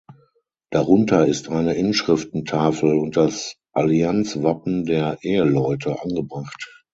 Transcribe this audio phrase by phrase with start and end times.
[0.71, 6.83] Darunter ist eine Inschriftentafel und das Allianzwappen der Eheleute angebracht.